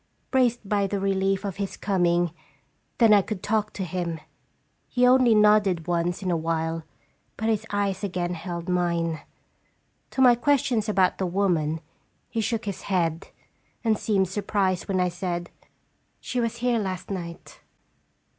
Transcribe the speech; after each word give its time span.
Braced 0.31 0.67
by 0.67 0.87
the 0.87 0.99
relief 0.99 1.45
of 1.45 1.57
his 1.57 1.77
coming, 1.77 2.31
then 2.97 3.13
I 3.13 3.21
could 3.21 3.43
talk 3.43 3.71
to 3.73 3.83
him. 3.83 4.19
He 4.87 5.05
only 5.05 5.35
nodded 5.35 5.85
once 5.85 6.23
in 6.23 6.31
a 6.31 6.35
while, 6.35 6.81
but 7.37 7.49
his 7.49 7.67
eyes 7.69 8.03
again 8.03 8.33
held 8.33 8.67
mine. 8.67 9.21
To 10.09 10.19
my 10.23 10.33
questions 10.33 10.89
about 10.89 11.19
the 11.19 11.27
woman, 11.27 11.81
he 12.31 12.41
shook 12.41 12.65
his 12.65 12.81
head, 12.89 13.27
and 13.83 13.95
seemed 13.95 14.27
surprised 14.27 14.87
when 14.87 14.99
I 14.99 15.09
said," 15.09 15.51
She 16.19 16.39
was 16.39 16.57
here 16.65 16.79
last 16.79 17.11
night. 17.11 17.59